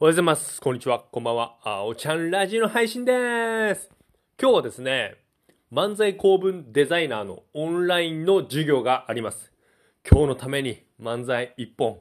[0.00, 0.60] おはようございます。
[0.60, 1.00] こんにちは。
[1.10, 1.56] こんばんは。
[1.64, 3.90] あおちゃんラジオの配信です。
[4.40, 5.16] 今日はですね、
[5.72, 9.50] 漫才公文デザイナーのオンラインの授業があります。
[10.08, 11.98] 今日のために漫才一本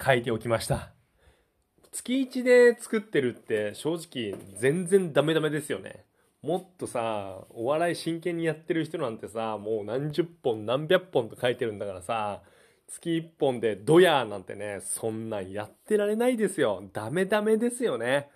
[0.00, 0.92] 書いておきました。
[1.90, 6.04] 月1で作ってるって正直全然ダメダメですよね。
[6.40, 12.42] もっとさ、お笑い真剣にやってる人なんてさ、もう何十本何百本と書いてるんだからさ、
[12.88, 16.82] 月1本でドヤーなんてね、そんなんやってられないですよ。
[16.92, 18.30] ダメダメですよね。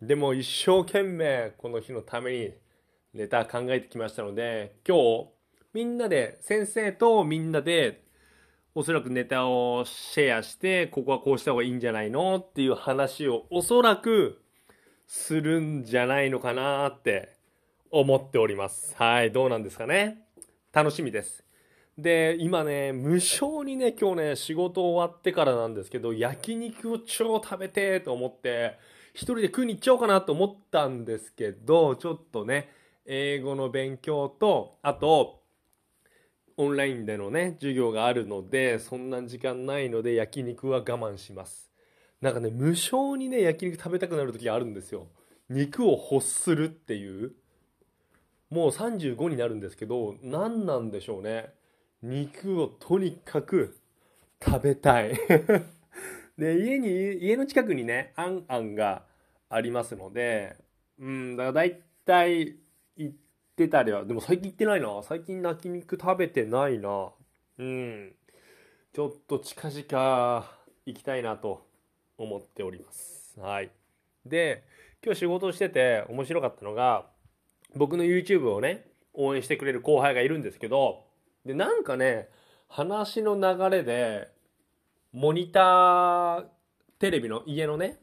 [0.00, 2.54] でも一生懸命この日のために
[3.14, 5.28] ネタ考えてきましたので、今日
[5.74, 8.02] みんなで、先生とみんなで
[8.74, 14.40] おそらくネタをシェアして、ここはこうした方がいいんじゃないのっていう話をおそらく
[15.06, 17.36] するんじゃないのかなって
[17.90, 18.94] 思っております。
[18.96, 20.22] はい、どうなんですかね。
[20.72, 21.47] 楽しみです。
[21.98, 28.78] で、今ね、無性にね、今日ね、仕事終わってからなんですけど、焼肉を超食べてと思って、
[29.14, 32.68] 一人で食いに行っちゃおうかなと思ったんですけど、ちょっとね、
[33.04, 35.42] 英語の勉強と、あと、
[36.56, 41.68] オンラインでのね、授業があるので、そんな時間ないので、焼肉は我慢します。
[42.20, 45.08] なんかね、無性にね、焼肉食べたくなる時があるんですよ。
[45.48, 47.32] 肉を欲するっていう。
[48.50, 51.57] もう35になるんですけど、何なんでしょうね。
[52.02, 53.76] 肉をとにかく
[54.44, 55.14] 食べたい。
[56.38, 56.88] で、家に、
[57.24, 59.04] 家の近くにね、あんあんが
[59.48, 60.56] ありますので、
[60.98, 62.56] うん、だから大体
[62.96, 63.16] 行っ
[63.56, 65.02] てたりは、でも最近行ってないな。
[65.02, 67.12] 最近焼肉食べてないな。
[67.58, 68.14] うん。
[68.92, 71.66] ちょっと近々行きたいなと
[72.16, 73.38] 思っております。
[73.40, 73.70] はい。
[74.24, 74.64] で、
[75.04, 77.06] 今日仕事してて面白かったのが、
[77.74, 81.07] 僕の YouTube をね、応援してくれる後輩がいるんですけど、
[81.48, 82.28] で、なんかね、
[82.68, 84.28] 話の流れで、
[85.12, 86.44] モニター、
[86.98, 87.98] テレビの家のね、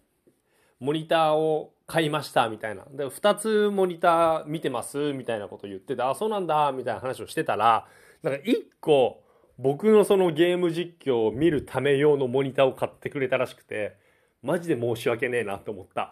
[0.80, 2.86] モニターを買いましたみたいな。
[2.92, 7.86] で、2つモニター見てますみたいなこと言ってて、あ、そうなんだみたいな話をしてたら、
[8.24, 9.24] なんか1個、
[9.60, 13.96] 僕のそのゲーム実況を見るため用のモニターを買ってくれたらしくて、
[14.42, 16.12] マジで申し訳ねえなって思った。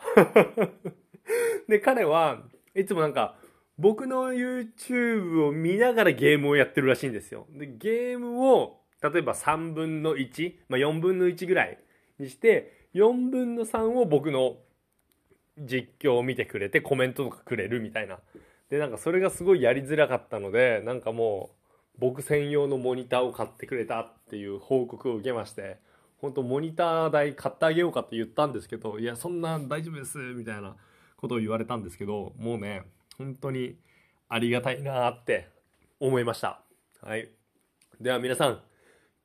[1.67, 2.44] で、彼は
[2.75, 3.38] いつもなんか、
[3.78, 7.47] 僕の YouTube を見ながらゲームをやってるらしいんですよ。
[7.51, 11.79] で、ゲームを、例えば3分の1、まあ、4分の1ぐらい
[12.19, 14.57] にして、4分の3を僕の
[15.57, 18.19] 実況を見てくれてコメントとかくれるみたいな。
[18.69, 21.63] で、なんかそれがすごいやりづらかったので、なんかもう、
[22.00, 25.78] 僕専用のモニターを買ってくれたっていう報告を受けまして、
[26.17, 30.75] 本当モニター代買ってあげようかって言ったんですけど、いや、そんな大丈夫です、みたいな
[31.17, 32.83] ことを言われたんですけど、もうね、
[33.18, 33.75] 本当に
[34.29, 35.47] ありがたいなって
[36.00, 36.62] 思いました。
[37.01, 37.29] はい。
[38.00, 38.59] では皆さん、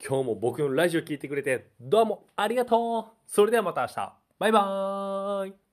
[0.07, 4.13] 今日も僕のラジオ聞いてくれてどうもありがとうそれではまた明日。
[4.39, 5.68] バイバーイ